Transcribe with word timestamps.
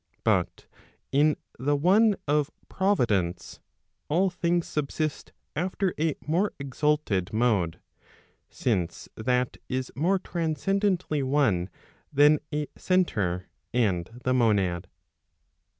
But 0.23 0.65
in 1.11 1.35
the 1.59 1.75
one 1.75 2.15
of 2.27 2.49
Providence, 2.69 3.59
all 4.09 4.31
things 4.31 4.65
subsist 4.65 5.31
after 5.55 5.93
a 5.99 6.15
more 6.25 6.53
exalted 6.57 7.31
mode, 7.31 7.79
since 8.49 9.07
that 9.13 9.57
is 9.69 9.91
more 9.95 10.17
transcendently 10.17 11.21
one 11.21 11.69
than 12.11 12.39
a 12.51 12.65
centre 12.75 13.47
and 13.75 14.09
the 14.23 14.33
monad. 14.33 14.87